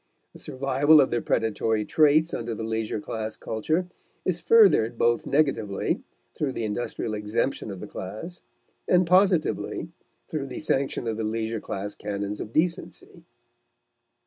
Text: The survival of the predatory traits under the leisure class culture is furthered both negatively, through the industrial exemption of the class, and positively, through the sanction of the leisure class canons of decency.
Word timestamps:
The 0.33 0.39
survival 0.39 0.99
of 0.99 1.11
the 1.11 1.21
predatory 1.21 1.85
traits 1.85 2.33
under 2.33 2.55
the 2.55 2.63
leisure 2.63 2.99
class 2.99 3.37
culture 3.37 3.85
is 4.25 4.39
furthered 4.39 4.97
both 4.97 5.27
negatively, 5.27 6.01
through 6.33 6.53
the 6.53 6.63
industrial 6.63 7.13
exemption 7.13 7.69
of 7.69 7.81
the 7.81 7.85
class, 7.85 8.41
and 8.87 9.05
positively, 9.05 9.89
through 10.27 10.47
the 10.47 10.59
sanction 10.59 11.05
of 11.05 11.17
the 11.17 11.23
leisure 11.23 11.61
class 11.61 11.93
canons 11.93 12.39
of 12.41 12.51
decency. 12.51 13.25